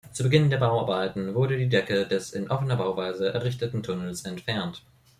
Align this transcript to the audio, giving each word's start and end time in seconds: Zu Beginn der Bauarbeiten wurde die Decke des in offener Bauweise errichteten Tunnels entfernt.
Zu 0.13 0.23
Beginn 0.23 0.49
der 0.49 0.57
Bauarbeiten 0.57 1.35
wurde 1.35 1.59
die 1.59 1.69
Decke 1.69 2.07
des 2.07 2.33
in 2.33 2.49
offener 2.49 2.75
Bauweise 2.75 3.35
errichteten 3.35 3.83
Tunnels 3.83 4.25
entfernt. 4.25 4.81